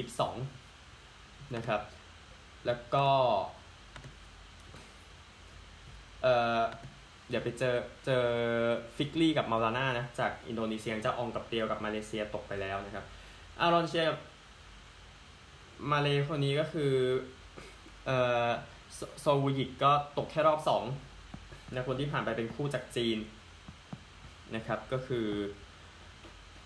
[0.67, 1.81] 22 นะครับ
[2.65, 3.07] แล้วก็
[6.21, 6.61] เอ่อ
[7.29, 7.75] เดี๋ยวไปเจอ
[8.05, 8.25] เจอ
[8.95, 13.05] ฟิกรี่กับเมาลาน่านะ จากอินโดนีเซียเจ้าอองกับเตียวกับมาเลเซียตกไปแล้วนะครับ
[13.59, 14.19] อารอนเชียกับ
[15.91, 16.93] มาเลคนนี้ก็คือ
[18.05, 18.49] เอ่อ
[19.21, 20.83] โซวูยิกก็ตกแค่รอบสอง
[21.73, 23.17] นะคนที่ผ่านไปเป็นคู่จากจีน
[24.55, 25.27] นะครับก็คือ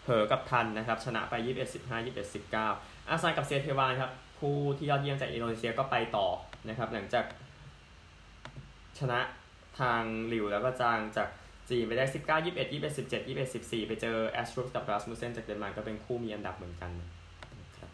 [0.04, 6.28] เหอกับทันนะครับชนะไป 21 15 21 19 อาซานกับเซเทียวานครับคู่ที่ยอดเยี่ยมจากอินโดนีเซียก็ไปต่อ
[6.70, 7.26] นะครับหลังจาก
[9.00, 9.20] ชนะ
[9.80, 11.30] ทางหลิวแล้วก็จางจาก
[11.70, 17.10] จีนไปได้ 19 21 21 17 21 14 ไปเจอแอสทรุปกับรัสมุเซนจากเดนมาร์กก็เป็นคู่มีอันดับเหมือนกันนะ
[17.78, 17.92] ครับ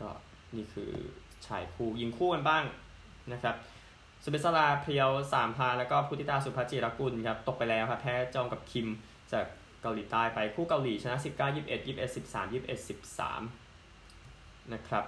[0.00, 0.08] ก็
[0.56, 0.90] นี่คือ
[1.46, 2.64] ชายคู่ยิงคู่กันบ้าง
[3.32, 3.54] นะครับ
[4.22, 8.88] สุเบสลาเพียวสามพาแล้วก็พุทธิตาสุภจิรกุลครับตกไปแล้วครับแพ้จองกับคิม
[9.32, 9.44] จาก
[9.82, 15.04] เกาหลีใต้ไปคู่เกาหลีชนะ19 21 21 13 21 13นะครับ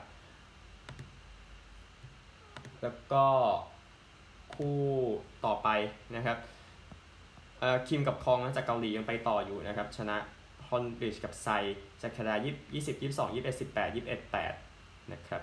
[2.83, 3.25] แล้วก็
[4.55, 4.81] คู่
[5.45, 5.69] ต่อไป
[6.17, 6.39] นะครับ
[7.89, 10.17] คิมกับคองจากเกาหลียังไปต่ออยู่นะครับ ชนะ
[10.69, 11.49] ฮอนบริดจ์กับไซ
[12.03, 12.37] จากแคนาดา
[12.73, 15.43] 20 22 21 18 21 8นะครับ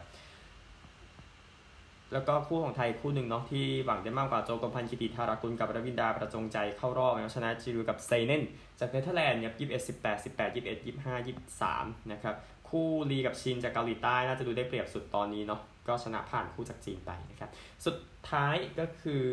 [2.14, 8.44] แล้วก็คู่ของไทยคู่หนึ่งเนาะที่หวังได้มากกว่าโจกมพันธ์กิติธารากุลกับรวินดาประจงใจเข้ารอบนะชนะจิรูกับไซเนน
[8.80, 11.26] จากเนเธอร์แลนด์เนี่ย21 18 18 21 25
[11.66, 12.36] 23นะครับ
[12.70, 17.50] คู่ลีกับชินจากเกาหลีใต้น่าจะดูได้เปรียบสุดตอนนี้เนาะก็ชนะผ่านคู่จากจีนไปนะครับ
[17.86, 17.98] สุด
[18.30, 19.26] ท้ายก็คือ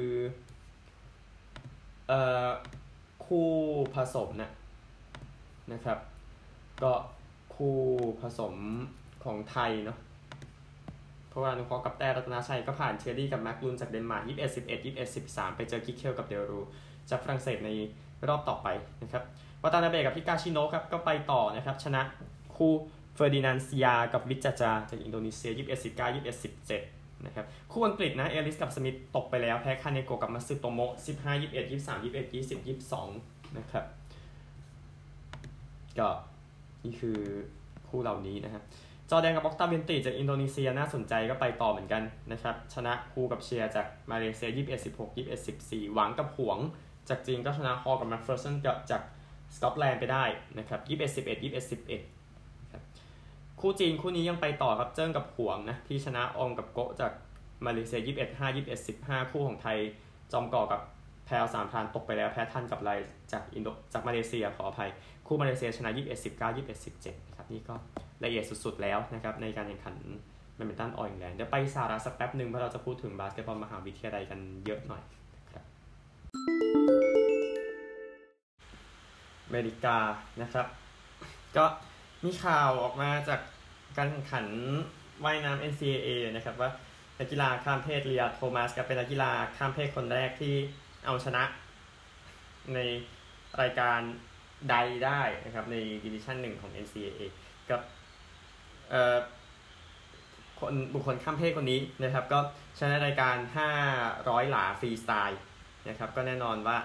[2.08, 2.50] เอ่อ
[3.26, 3.48] คู่
[3.94, 4.50] ผสมนะ
[5.72, 5.98] นะครับ
[6.82, 6.92] ก็
[7.54, 7.76] คู่
[8.20, 8.54] ผสม
[9.24, 9.98] ของไทยเนาะ
[11.32, 16.60] เพราะว่านุเคราะห์กับแต่รัตนาชัยก็ผ่านเชอรี่กับแม็กลุนจากเดนมาร์ก21 11 21 13 ไปเจอกิกเคลกับเดลรู
[17.10, 17.70] จากฝรั่งเศสใน
[18.28, 18.68] รอบต่อไป
[19.02, 19.22] นะครับ
[19.62, 22.02] วาตานาเบกับฮิกาชิโนะครับก็ไปต่อนะครับชนะ
[22.56, 22.72] คู่
[23.14, 24.52] เฟอร์ดินานซิยากับวิจจา
[24.90, 30.92] จากอินโดนีเซีย 21 19 21 17นะครับคู่อังกฤษนะเอลิสกับสมิธตกไปแล้วแพ้คาเนโกกับมัตสึโตโมะ
[31.22, 32.58] 15 21 23 21 20
[33.08, 33.84] 22นะครับ
[35.98, 36.08] ก็
[36.84, 37.18] นี่คือ
[37.88, 38.62] คู่เหล่านี้นะครับ
[39.14, 46.58] จอร์แดนกับอ็อกตาเวียนติจากอินโดนีเซียน่าสนใจก็ไปต่อเหมือนกันนะครับ ชนะคู่กับเชียร์จากมาเลเซีย 21 16 21 14 หวังกับหวง
[47.08, 48.54] จากจีนก็ชนะฮอกับแมคเฟอร์สัน
[48.90, 49.02] จาก
[49.56, 50.24] สกอตแลนด์ไปได้
[50.58, 51.70] นะครับ 21 11 21
[52.22, 52.82] 11ครับ
[53.60, 57.12] คู่จีนคู่นี้ยังไปต่อครับเจิ้งกับหวงนะที่ชนะอองกับโกจาก
[57.66, 59.78] มาเลเซีย 21 5 21 15 คู่ของไทย
[60.32, 60.80] จอมเกาะกับ
[61.26, 62.90] แพวสามพรานตกไปแล้วแพ้ทันกับไล
[63.32, 64.90] จากอินโดจากมาเลเซียขออภัย
[65.26, 67.76] คู่มาเลเซียชนะ 21 19 21 17นะครับนี่ก็
[68.24, 69.96] ละเอียดสุดๆแล้วนะครับในการแข่งขัน
[70.54, 75.02] แบดมินตันออลอิงแลนด์เดี๋ยวไปสาระสักแป๊บหนึ่งเพราะเราจะพูดถึงบาสเกตบอลมหาวิทยาลัยกันเยอะหน่อย
[75.52, 75.64] ครับ
[79.46, 79.96] อเมริกา
[80.42, 80.66] นะครับ
[81.56, 81.64] ก็
[82.24, 83.40] มีข่าวออกมาจาก
[83.96, 84.46] การแข่งขัน
[85.24, 86.70] ว่ายน้ำ NCAA นะครับว่า
[87.18, 90.54] นักกีฬาข้ามเพศลีอาโทมัสกลายเป็นนักกีฬาข้ามเพศคนแรกที่
[91.06, 91.42] เอาชนะ
[92.74, 92.78] ใน
[93.60, 94.00] รายการ
[94.70, 97.20] ใดได้นะครับในดิวิชั่นหนึ่งของ NCAA
[97.70, 97.80] กับ
[100.60, 102.38] คนบุคคลข้ามเพศคนนี้นะครับ ก็
[102.78, 103.36] ชนะรายการ
[103.92, 105.40] 500 หลาฟรีสไตล์
[105.88, 106.76] นะครับ ก็แน่นอนว่า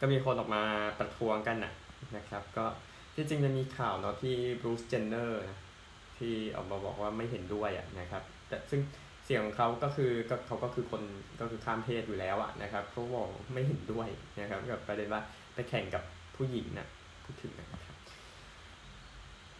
[0.00, 0.62] ก็มีคนออกมา
[0.98, 1.72] ประท้วงกันนะ
[2.16, 2.66] นะครับ ก็
[3.14, 5.44] ที่จริงจะมีข่าวเนาะที่บรูซเจนเนอร์
[6.18, 8.80] ที่ออกมาบอกว่าไม่เห็นด้วยอะนะครับ แต่ซึ่ง
[9.24, 11.02] เสียงของเขาก็คือก็เขาก็คือคน
[11.40, 14.08] ก็คือข้ามเพศอยู่แล้วอะนะครับเขาบอกไม่เห็นด้วย
[14.40, 15.22] นะครับกับประเด็นว่า
[15.54, 16.02] ไปแข่งกับ
[16.36, 16.86] ผู้หญิงนะ
[17.24, 17.77] พูดถึงนะครับ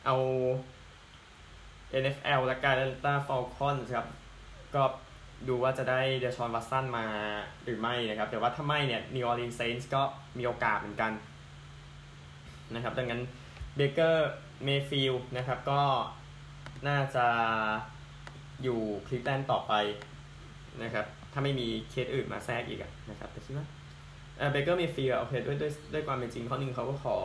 [0.09, 0.21] เอา
[2.03, 4.07] NFL แอตแลนตาฟอลคอนครับ
[4.75, 4.83] ก็
[5.49, 7.07] ดูว่าจะได้เดอชอนวัตสันมา
[7.63, 10.03] หรือไม่นะครับ แต่ว่าถ้าไม่เนี่ยนิวออร์ลีนส์เซนต์สก็
[10.39, 11.13] มีโอกาสเหมือนกัน
[12.75, 13.23] นะครับ ดังนั้น
[13.77, 14.31] เบเกอร์
[14.65, 15.81] เมย์ฟิลด์นะครับก็
[16.89, 17.27] น่าจะ
[18.63, 19.73] อยู่คลีฟแลนด์ต่อไป
[20.83, 23.67] นะครับ ถ้าไม่มีเคสอื่นมาแทรกอีกนะครับแต่คิดว่า
[24.53, 27.19] เบเกอร์เมย์ฟิลด์โอเคด้วยด้วยด้วยความเป็นจริงข้อหนึ่งเขาก็ขอ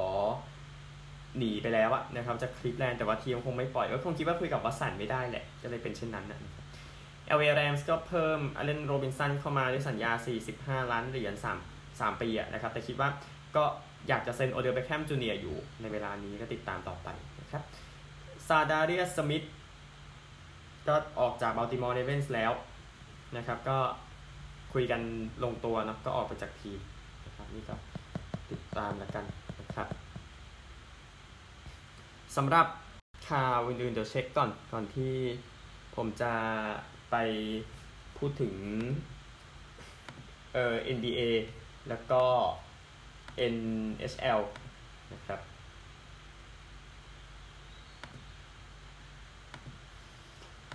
[1.37, 6.51] หนีไปแล้วอะนะครับจากคลีฟแลนด์แต่ว่าทีมคงไม่ปล่อยก็คงคิดว่าคุยกับวัตสันไม่ได้แหละก็เลยเป็นเช่นนั้นนะครับ
[7.37, 10.11] LA Rams ก็เพิ่มอเลนโรบินสันเข้ามาด้วยสัญญา
[10.47, 11.33] 45 ล้านเหรียญ
[11.67, 13.09] 3 3ปีอะนะครับแต่คิดว่า
[13.55, 13.63] ก็
[14.07, 17.07] อยากจะเซ็นโอเดลเบคแฮมจูเนียร์อยู่ในเวลานี้ก็ติดตามต่อไป
[17.41, 17.63] นะครับ
[18.47, 19.45] ซาดาเรียสสมิธ
[20.87, 22.51] ก็ออกจากบัลติมอร์เรเวนส์แล้ว
[23.37, 23.77] นะครับก็
[24.73, 25.01] คุยกัน
[25.43, 26.79] ลงตัวนะก็ออกไปจากทีม
[27.25, 27.75] นะครับนี่ก็
[28.51, 29.25] ติดตามแล้วกัน
[32.35, 32.67] สำหรับ
[33.29, 35.13] ข่าวอื่นๆเดี๋ยวเช็คก่อนก่อนที่
[35.95, 36.33] ผมจะ
[37.11, 37.15] ไป
[38.17, 38.53] พูดถึง
[40.53, 41.21] เอ่อ NBA
[41.89, 42.23] แล้วก็
[43.53, 44.41] NHL
[45.13, 45.39] นะครับ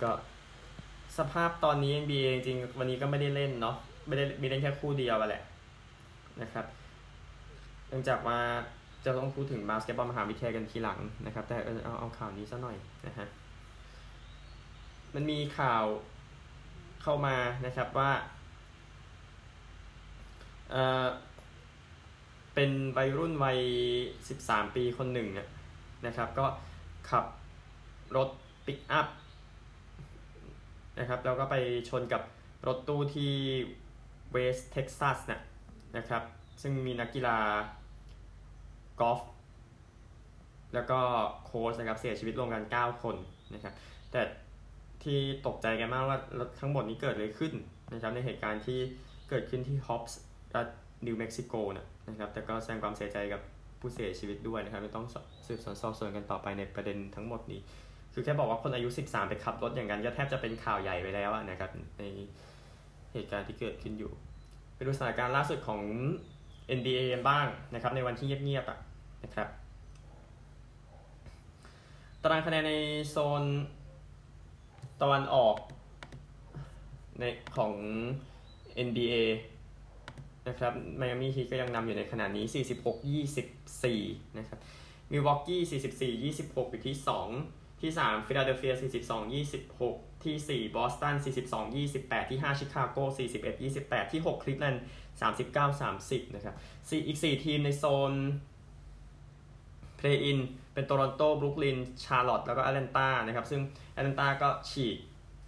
[0.01, 0.11] ก็
[1.17, 3.75] สภาพตอนนี้ NBA จริงวันนี้ก็ไม่ได้เล่นเนาะ
[4.07, 5.43] ไม่ได้มีเล่นแค่คู่เดียวแหละ
[6.41, 6.65] นะครับ
[7.87, 8.39] เนื่องจากว่า
[9.05, 13.27] จะต้องพูดถึงบาสเกตบอลมหาวิทยาลัยกันทีหลังนะครับ แต่เอาเอาข่าวนี้ซะหน่อยนะฮะ
[15.15, 15.83] มันมีข่าว
[17.01, 17.35] เข้ามา
[17.65, 18.11] นะครับว่า
[20.71, 21.07] เออ
[22.53, 23.59] เป็นวัยรุ่นวัย
[24.17, 25.27] 13 ปีคนหนึ่ง
[26.05, 26.45] นะครับ ก็
[27.09, 27.25] ขับ
[28.15, 28.29] รถ
[28.65, 29.07] ปิกอัพ
[30.99, 31.55] นะครับแล้วก็ไป
[31.89, 32.21] ชนกับ
[32.67, 33.33] รถตู้ที่
[34.31, 35.41] เวสเท็กซัสนะ
[35.97, 36.23] นะครับ
[36.61, 37.37] ซึ่งมีนักกีฬา
[39.01, 39.19] กอล์ฟ
[40.73, 40.99] แล้วก็
[41.45, 43.15] โค้ชนะครับเสียชีวิตรวมกัน 9 คน
[43.53, 43.73] นะครับ
[44.11, 44.21] แต่
[45.03, 47.53] ที่ตกใจกันมากว่ารถทั้งหมดนี้เกิดอะไรขึ้น
[47.93, 48.79] นะครับ ในเหตุการณ์ที่
[49.29, 50.19] เกิดขึ้นที่ฮอบส์
[50.55, 50.67] รัฐ
[51.05, 51.53] นิวเม็กซิโก
[52.09, 53.41] นะครับ แต่ก็แสดงความเสียใจกับ
[53.79, 55.05] ผู้เสียชีวิตด้วยนะครับก็ต้อง
[55.47, 57.59] สืบสวนสอบสวนกันต่อไปในประเด็นทั้งหมดนี้
[58.13, 62.03] คือแค่บอกว่าคนอายุ 13 ไปขับรถอย่างนั้นก็แทบจะเป็นข่าวใหญ่ไปแล้วนะครับใน
[63.13, 64.11] เหตุการณ์ที่เกิดขึ้นอยู่
[64.75, 65.81] ไปดูสถานการณ์ล่าสุดของ
[66.77, 68.79] NBA บ้างนะครับในวันที่เงียบๆอะ
[69.23, 69.47] นะครับ
[72.23, 72.73] ตารางคะแนนใน
[73.09, 73.43] โซน
[75.01, 75.55] ตะวันออก
[77.19, 77.23] ใน
[77.55, 77.73] ของ
[78.87, 79.15] NBA
[80.47, 82.45] นะครับไมอามี่ฮีก็ยังนำอยู่ในขณะนี้
[83.21, 84.59] 46-24 นะครับ
[85.11, 85.61] มิลวอกกี้
[86.31, 86.95] 44-26 อยู่ที่
[87.37, 88.73] 2 ที่ 3 ฟิลาเดลเฟีย
[89.47, 91.15] 42-26 ที่ 4 บอสตัน
[91.73, 92.97] 42-28 ที่ 5 ชิคาโก
[93.55, 94.83] 41-28 ที่ 6 คลีฟแลนด์
[96.21, 96.55] 39-30 นะครับ
[97.07, 98.13] อีก 4 ทีมในโซน
[99.99, 100.39] เพลย์อิน
[100.73, 103.61] เป็นโตรอนโตบรุกลิน ชาร์ลอตแล้วก็แอตแลนตานะครับ ซึ่ง
[103.93, 104.97] แอตแลนตาก็ฉีก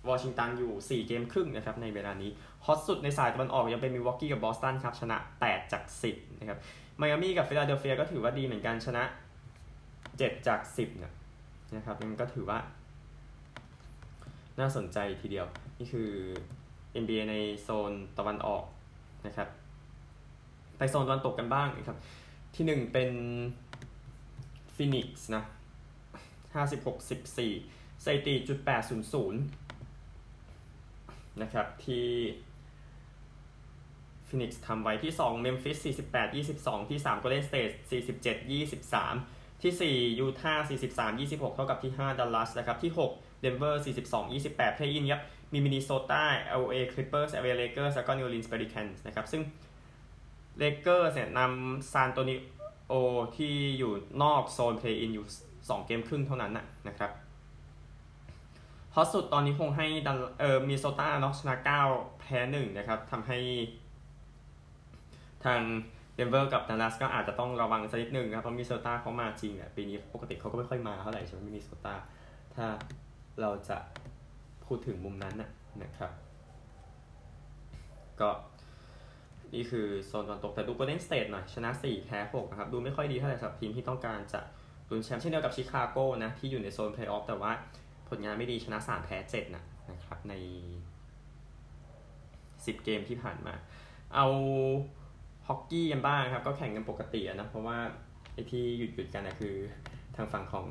[0.09, 2.29] วอชิงตันอยู่ 4 เกมครึ่งนะครับในเวลานี้
[2.65, 6.59] ฮอตสุดในสายตะวันออกยังเป็นมิลวอกีกับบอสตันครับ ชนะ 8 จาก 10 นะครับ
[6.97, 9.03] ไมอามี่กับฟิลาเดลเฟียก็ถือว่าดีเหมือนกันชนะ
[9.75, 11.13] 7 จาก 10นะ
[11.75, 12.59] นะครับมันก็ถือว่า
[14.59, 16.09] น่าสนใจทีเดียว นี่คือ
[17.01, 18.63] NBA ในโซนตะวันออก
[19.27, 19.47] นะครับ
[20.77, 21.97] ไปโซนตะวันตกกันบ้างนะครับ
[22.55, 23.11] ที่ 1 เป็น
[24.81, 25.43] ฟินิกส์นะ
[26.55, 26.95] 56
[27.47, 28.59] 14สถิติจุด
[29.59, 32.07] 800นะครับ ที่
[34.27, 35.77] ฟินิกส์ทำไว้ที่2เมมฟิส
[36.11, 37.73] 48 22 ที่3 Golden State
[38.11, 38.49] 47
[39.09, 45.21] 23 ที่4ยูทาห์43 26 เท่ากับที่5ดัลลัสนะครับ ที่6เดนเวอร์42 28เพลย์อินครับ
[45.53, 46.23] มีมินนิโซตา
[46.61, 49.41] LA Clippers LA Lakers แล้วก็ New Orleans Pelicans นะครับ ซึ่ง
[50.61, 52.35] Lakers เนี่ยนำซานอันโตนิ
[52.91, 52.97] โอ
[53.37, 53.91] ที่อยู่
[54.23, 55.25] นอกโซนเพลย์อินอยู่
[55.57, 56.51] 2 เกมครึ่งเท่านั้น
[56.87, 57.11] นะครับ
[58.95, 61.55] ฮอตสุดตอนนี้คงให้ดันเออมินนิโซตาเนาะชนะ
[61.89, 63.39] 9 แพ้ 1 นะครับทำให้
[65.45, 65.61] ทาง
[66.15, 71.95] เดนเวอร์กับดัลลัสก็อาจจะต้องระวังสักนิดหนึ่งครับเพราะมินนิโซตาเขามาจริงอะปีนี้ปกติเขาก็ไม่ค่อยมาเท่าไหร่ใช่ไหมมินนิโซตา
[72.55, 72.65] ถ้า
[73.41, 73.77] เราจะ
[74.65, 75.49] พูดถึงมุมนั้นนะ
[75.83, 76.11] นะครับ
[78.19, 78.29] ก็
[79.53, 84.41] นี่คือโซนตะวันตกแต่ดูโกลเด้นสเตทหน่อยชนะ 4 แพ้6นะครับ ดูไม่ค่อยดีเท่าไหร่สำหรับทีมที่ต้องการจะ
[84.89, 87.51] ลุ้นแชมป์เช่นเดียวกับชิคาโกนะ ที่อยู่ในโซนเพลย์ออฟแต่ว่า
[88.09, 90.33] ผลงานไม่ดีชนะ 3 แพ้7นะนะครับ ใน
[91.55, 93.53] 10 เกมที่ผ่านมา
[94.15, 94.27] เอา
[95.47, 97.77] ฮอกกี้กันบ้างครับ ก็แข่งกันปกตินะ เพราะว่า
[98.33, 99.55] ไอ้ที่หยุดหยุดกันนะคือ
[100.15, 100.65] ทางฝั่งของ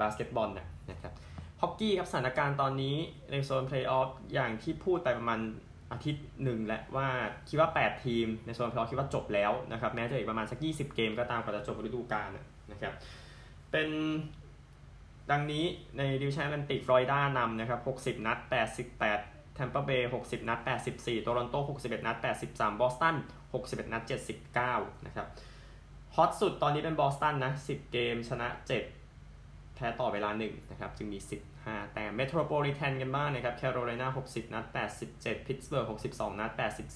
[0.00, 1.12] บาสเกตบอลนะนะครับ
[1.60, 2.96] ฮอกกี้ครับสถานการณ์ตอนนี้
[3.30, 5.40] ในโซนเพลย์ออฟอย่างที่พูดไปประมาณ
[5.92, 7.08] อาทิตย์หนึ่งแล้วว่า
[7.48, 12.28] คิดว่า 8 ทีมในโซนเพลย์ออฟคิดว่าจบแล้วนะครับแม้จะอีกประมาณสัก 20 เกมก็ตามกว่าจะจบฤดูกาล
[12.72, 12.92] นะครับ
[13.70, 13.88] เป็น
[15.30, 15.64] ดังนี้
[15.98, 17.80] ในดิวิชั่นแอตแลนติกฟลอริดานำนะครับ
[18.16, 18.38] 60 นัด
[18.96, 20.58] 88แทมเปอร์เบย์60 นัด
[20.92, 22.16] 84โตรอนโต 61 นัด
[22.48, 23.16] 83 บอสตัน
[23.54, 24.02] 61 นัด
[24.52, 25.26] 79 นะครับ
[26.16, 28.48] ฮอตสุดตอนนี้เป็นบอสตันนะ 10 เกมชนะ
[29.10, 31.55] 7 แพ้ต่อเวลา 1 นะครับ จึงมี15
[31.94, 34.64] แต้มเมโทรโพลิแทนกันบ้างนะครับแคโรไลนา60 นัด
[35.06, 36.50] 87พิตสเบิร์ก62 นัด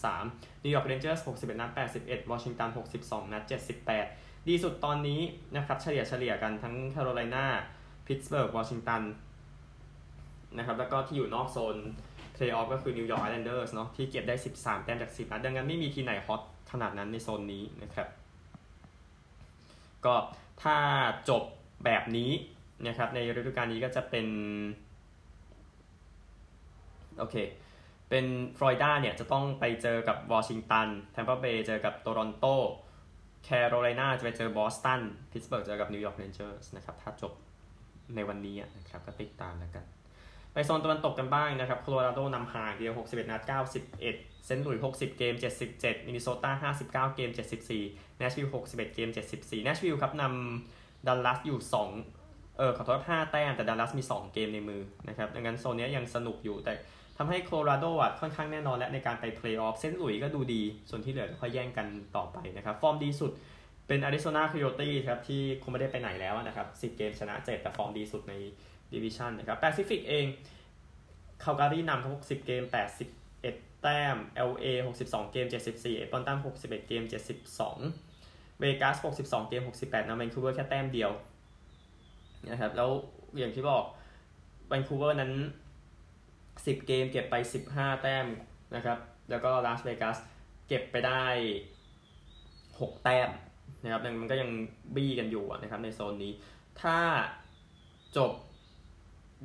[0.08, 2.68] 83นิวยอร์กเรนเจอร์ส61 นัด 81วอชิงตัน
[3.00, 3.42] 62 นัด
[3.96, 5.20] 78 ดีสุดตอนนี้
[5.56, 7.44] นะครับ เฉลี่ยเฉลี่ยกันทั้งแคโรไลนา
[8.06, 9.02] พิตต์สเบิร์กวอชิงตัน
[10.56, 11.76] นะครับ แล้วก็ที่อยู่นอกโซน
[12.32, 16.40] เพลย์ออฟก็คือนิวยอร์กไอแลนเดอร์สเนาะที่เก็บได้ 13 แต้มจาก 10 นัด ดังนั้นไม่มีทีมไหนฮอต
[16.72, 18.08] ขนาดนั้นในโซนนี้นะครับ
[20.04, 20.14] ก็
[20.62, 20.76] ถ้า
[21.28, 21.42] จบ
[21.84, 22.30] แบบนี้
[22.86, 24.26] นะครับในฤดูกาลนี้ก็จะเป็น
[27.18, 27.36] โอเค
[28.10, 28.26] เป็น
[28.58, 32.44] ฟลอริดาเนี่ยจะต้องไปเจอกับวอชิงตันแทมเปอร์เบย์เจอกับโตรอนโต
[33.44, 35.00] แคโรไลนาจะไปเจอบอสตัน
[35.32, 37.32] พิตสเบิร์กเจอกับนิวยอร์กเรนเจอร์สนะครับถ้าจบ
[38.14, 39.84] ในวันนี้นะครับก็ติดตามแล้วกัน
[40.52, 45.34] ไปโซนตะวันตกกันบ้างนะครับโคโลราโดนำห่างเชียว 61 นัด 91 เซนต์หลุยส์60 เกม
[45.70, 47.30] 77 มินนิโซตา 59 เกม
[47.74, 52.19] 74เนชวิลล์61 เกม 74เนชวิลล์ครับนำดัลลัสอยู่ 2
[52.60, 56.72] เออขอโทษ5แต้มแต่ดัลลัสมี 2 เกมในมือนะครับดังนั้นโซนนี้ยังสนุกอยู่แต่
[57.18, 63.32] ทำให้โคโลราโดอะค่อนข้างแน่นอนและในการไปเพลย์ออฟเซนต์หลุยส์ก็ดูดี ส่วนที่เหลือค่อยแย่งกันต่อไปนะครับ ฟอร์มดีสุด
[63.88, 68.34] เป็นอาริโซนาค o โ o ตี้ครับที่คงไม่ได้ไปไหนแล้วนะครับ 10 เกมชนะ 7 แต่ฟอร์มดีสุดใน
[68.92, 70.26] ดิวิชันนะครับแปซิฟิกเอง
[71.44, 74.16] คาลการีนำครับ60 เกม 81 แต้ม
[74.50, 74.66] LA
[75.00, 77.02] 62 เกม 74เอดมอนตัน61 เกม
[77.80, 81.10] 72 เวกัส 62 เกม 68นะแวนคูเวอร์แค่แต้มเดียว
[82.48, 82.90] นะครับแล้ว
[83.38, 83.84] อย่างที่บอก
[84.66, 85.32] แวนคูเวอร์นั้น
[86.10, 87.34] 10 เกมเก็บไป
[87.68, 88.26] 15 แต้ม
[88.74, 88.98] นะครับ
[89.30, 90.18] แล้วก็ลาสเวกัส
[90.68, 91.24] เก็บไปได้
[92.10, 93.30] 6 แต้ม
[93.82, 94.50] นะครับมันก็ยัง
[94.94, 96.32] บี้กันอยู่นะครับในโซนนี้
[96.82, 96.98] ถ้า
[98.16, 98.32] จบ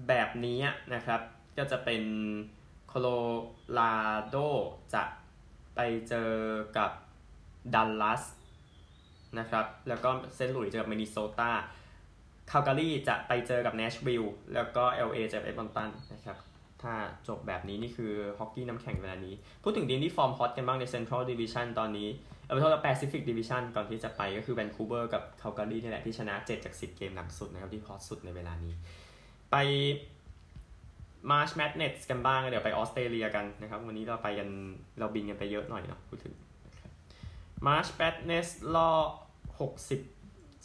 [0.07, 0.59] แบบนี้
[0.93, 1.21] นะครับ
[1.57, 2.03] ก็จะเป็น
[2.87, 3.07] โคโล
[3.77, 3.93] รา
[4.29, 4.35] โด
[4.93, 5.03] จะ
[5.75, 5.79] ไป
[6.09, 6.31] เจอ
[6.77, 6.91] กับ
[7.73, 8.23] ดัลลัส
[9.39, 11.51] นะครับ แล้วก็เซนต์หลุยส์เจอกับมินนิโซตา
[12.51, 16.37] คาลการีจะไปเจอกับเนชวิลล์แล้วก็ LA เจอกับเอดมอนตันนะครับ
[16.83, 16.93] ถ้า
[17.27, 22.09] จบแบบนี้นี่คือฮอกกี้น้ำแข็งเวลานี้ พูดถึงทีมที่ฟอร์มฮอตกันบ้างในเซ็นทรัลดิวิชันตอนนี้
[22.47, 28.73] เออโทษละแปซิฟิกดิวิชันก่อนที่จะไปก็คือแวนคูเวอร์กับคาลการีนี่แหละที่ชนะ 7 จาก 10 เกมหนักสุดนะครับที่ฮอตสุดในเวลานี้
[29.51, 29.55] ไป
[31.31, 34.49] มาร์ชแมดเนสกันบ้างเดี๋ยวไปออสเตรเลียกันนะครับ วันนี้เราไปกัน
[34.99, 36.33] เราบินกันไปเยอะหน่อยเนาะพูดถึง
[37.67, 38.91] มาร์ชแมดเนสรอ
[39.71, 40.14] บ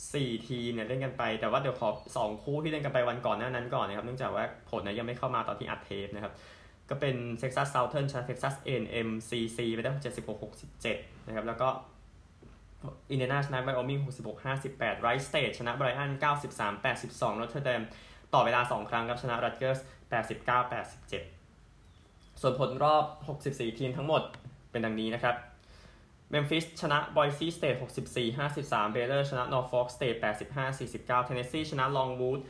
[0.08, 6.32] 64 ทีมเนี่ยเล่นกันไป แต่ว่าเดี๋ยวขอ 2 คู่ที่เล่นกันไปวันก่อนหน้านั้นก่อนนะครับ เนื่องจากว่าผลนะยังไม่เข้ามาตอนที่อัดเทปนะครับ
[6.90, 9.90] ก็เป็นเท็กซัสเซาเทิร์นชนะเท็กซัสเอแอนด์เอ็มซีซีไปได้
[10.60, 11.68] 76-67 นะครับ แล้วก็
[13.10, 13.98] อินเดียนาชนะไวโอมิง
[14.46, 16.10] 66-58ไรต์สเตทชนะไบรอัน
[16.76, 17.82] 93-82นอตเทอร์แดม
[18.34, 19.80] ต่อเวลา 2 ครั้งครับชนะรัตเกอร์ส
[21.40, 23.04] 89-87 ส่วนผลรอบ
[23.40, 24.22] 64 ทีมทั้งหมด
[24.70, 25.34] เป็นดังนี้นะครับ
[26.30, 27.74] เมมฟิสชนะบอยซีสเตท
[28.34, 30.14] 64-53 เบย์เลอร์ชนะนอร์ฟอล์กสเตท
[30.70, 32.40] 85-49 เทนเนสซีชนะลองวู้ด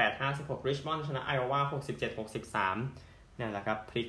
[0.00, 1.60] 88-56 ริชมอนด์ชนะไอโอวา
[2.30, 4.08] 67-63นี่แหละครับพลิก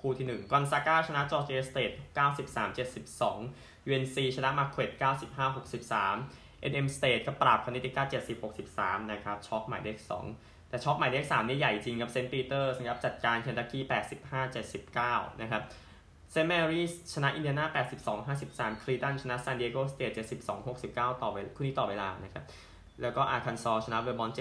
[0.00, 1.92] คู่ที่ 1 กอนซาก้าชนะจอร์เจียสเตท
[3.08, 4.90] 93-72 UNC ชนะมาร์เควต
[6.00, 8.02] 95-63 NM State ก็ปราบคอนเนตทิคัต
[8.98, 9.98] 70-63 นะครับ ช็อกหมายเลข
[10.34, 13.82] 2 แต่ช็อกหมายเลข3นี่ใหญ่จริงครับเซนต์ปีเตอร์สครับจัดการเคนตักกี้
[14.62, 15.62] 85-79 นะครับ
[16.34, 17.66] เซนต์แมรี่ชนะอินเดียนา
[18.24, 20.12] 82-53 เครตันชนะซานดิเอโกสเตต
[20.68, 22.44] 72-69 ต่อเวลาคู่นี้ต่อเวลานะครับ
[23.02, 24.36] แล้วก็อาร์คันซอชนะเวอร์มอนต์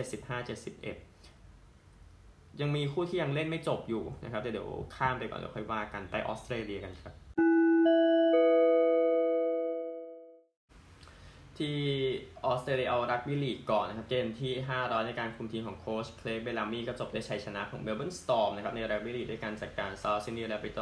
[1.28, 7.14] 75-71 ยังมีคู่ที่ยังเล่นไม่จบอยู่นะครับ เดี๋ยวข้ามไปก่อนเดี๋ยวค่อยว่ากันไปออสเตรเลียกันครับ
[11.62, 11.80] ที่
[12.46, 20.80] ออสเตรเลียเอารักบี้ลีกก่อนนะครับ เกมที่ 500 ในการคุมทีมของโค้ชเคร็กเบลลามีก็จบด้วยชัยชนะของเมลเบิร์นสตอร์มนะครับในรักบี้ลีกด้วยการจัดการเซาท์ซิดนีย์แรบบิโท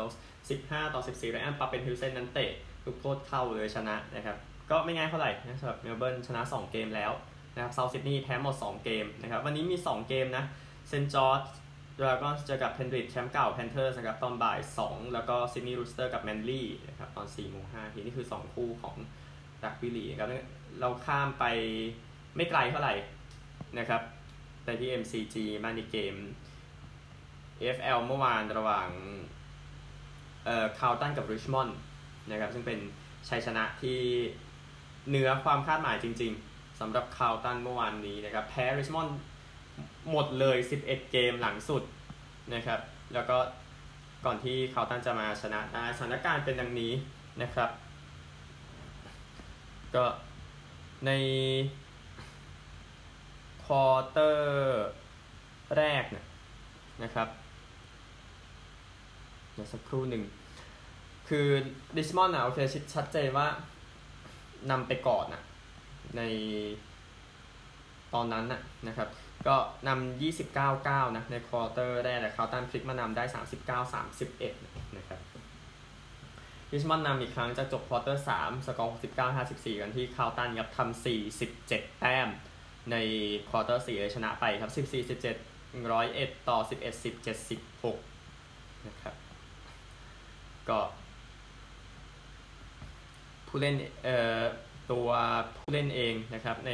[0.49, 2.51] ส์15 ต่อ 14ไรอันปาเปนฮอยเซนนั้นเตะ
[2.85, 4.37] ลูกโทษเข้าเลยชนะนะครับ
[4.71, 7.11] ก็ไม่ง่ายเท่าไหร่นะสำหรับเมลเบิร์นชนะ 2 เกมแล้ว
[7.55, 10.43] นะครับเซาท์ซิดนีย์แพ้หมด 2 เกมนะครับวันนี้มี 2 เกมนะ
[10.89, 11.41] เซนต์จอร์จ
[12.07, 18.95] แล้วก็เจอกับเพนริธแชมป์เก่าแพนเทอร์สนะครับตอนบ่าย 2 แล้วก็ซิดนีย์รูสเตอร์สกับแมนลี่นะครับตอน4โมง5ทีนี่คือ 2 คู่ของ
[19.63, 20.29] รักบิลีครับ
[20.79, 21.45] เราข้ามไป
[22.35, 22.93] ไม่ไกลเท่าไหร่
[23.77, 24.01] นะครับ
[24.63, 26.15] ไปที่ MCG มาในเกม
[27.75, 28.89] AFL เมื่อวานระหว่าง
[30.45, 31.77] เอ่อคาร์ลตันกับริชมอนด์
[32.31, 32.79] นะครับซึ่งเป็น
[33.29, 33.99] ชัยชนะที่
[35.07, 39.17] เหนือความคาดหมายจริงๆสำหรับคาร์ลตันเมื่อวานนี้นะครับแพ้ริชมอนด์
[40.11, 41.83] หมดเลย 11 เกมหลังสุด
[42.53, 42.79] นะครับ
[43.13, 43.37] แล้วก็
[44.25, 46.91] ก่อนที่คาวตันจะมาชนะได้สถานการณ์เป็นดังนี้
[47.41, 47.69] นะครับ
[49.95, 50.05] ก็
[51.05, 51.11] ใน
[53.63, 54.87] ควอเตอร์
[55.77, 56.25] แรกเนะ
[57.03, 57.27] นะครับ
[59.53, 60.23] เดี๋ยวสักครู่หนึ่ง
[61.29, 61.47] คือ
[61.95, 62.59] ดิชมอนอะโอเค
[62.93, 63.47] ชัดเจนว่า
[64.71, 65.41] นำไปก่อนนะ
[66.17, 66.21] ใน
[68.13, 69.09] ตอนนั้นนะนะครับ
[69.47, 69.55] ก็
[69.87, 73.23] นำ29-9นะในควอเตอร์แรกแต่คาร์ลตันพลิกมานำได้
[73.93, 75.19] 39-31 นะครับ
[76.71, 78.99] ริชมอนด์นำอีกครั้งจากจบควอเตอร์3สกอร์
[79.35, 81.05] 69-54กันที่คาร์ลตันครับทำ
[81.45, 82.29] 47แต้ม
[82.91, 82.95] ใน
[83.49, 87.13] ควอเตอร์4เลยชนะไปครับ14 17 101ต่อ11 10
[87.95, 89.15] 76นะครับ
[90.69, 90.79] ก็
[93.47, 94.41] ผู้เล่นเอ่อ
[94.91, 95.09] ตัว
[95.57, 96.71] ผู้เล่นเองนะครับใน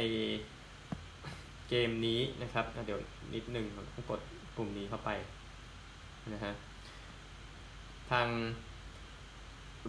[1.68, 3.00] เกมนี้นะครับเดี๋ยว
[3.34, 4.20] นิดนึงต้องกด
[4.56, 5.10] ปุ่มนี้เข้าไป
[6.32, 6.52] นะฮะ
[8.10, 8.28] ทาง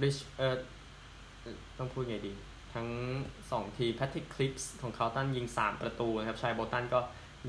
[0.03, 0.55] Rich เออ
[1.77, 2.33] ต้องพูดไงดี
[2.73, 2.87] ทั้ง
[3.37, 6.99] 2 ทีแพทริกคลิปส์ของคาตันยิง 3 ประตูนะครับชายโบตันก็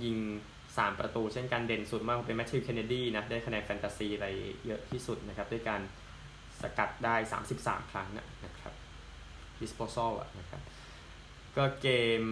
[0.05, 0.17] ยิง
[0.59, 4.25] 3 ประตู เช่นกันเด่นสุดมากเป็นแมทธิวเคนเนดีนะ ได้คะแนนแฟนตาซีไป
[4.67, 5.81] เยอะที่สุดนะครับ ด้วยการ
[6.61, 7.15] สกัดได้
[7.55, 8.09] 33 ครั้ง
[8.45, 8.75] นะครับ
[9.61, 10.63] disposal อะนะครับ
[11.57, 11.89] ก็เก
[12.21, 12.23] ม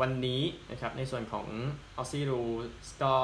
[0.00, 1.46] วันนี้นะครับในส่วนของ
[1.96, 2.42] ออซซี่รูล
[2.86, 3.14] ส์ก็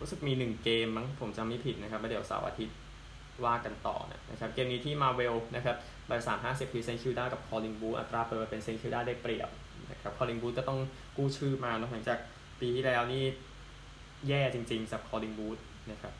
[0.00, 2.76] รู้สึกมี 1 เกมมั้งผมจำไม่ผิดนะครับแล้วเดี๋ยวเสาร์อาทิตย์
[3.46, 3.96] ว่ากันต่อ
[4.30, 9.50] นะครับเกมนี้ที่มาร์เวลนะครับบ่ายสามห้าสิบคือเซนต์คิลดากับคอลลิงวูดอัตราเปิดเป็นเซนต์คิลดาได้เปรียบ
[9.90, 10.78] นะครับคอลลิงวูดก็ต้อง
[11.16, 12.18] กู้ชื่อมาหลังจาก
[12.60, 13.24] ปีที่แล้วนี่
[14.28, 15.48] แย่จริงๆสำหรับคอลลิงบู
[15.90, 16.12] นะครับ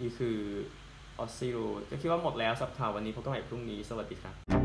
[0.00, 0.38] นี่คือ
[1.18, 1.58] ออสซิโร
[1.90, 4.57] ก็คิดว่าหมดแล้วสำหรับข่าววันนี้พบกันใหม่พรุ่งนี้สวัสดีครับ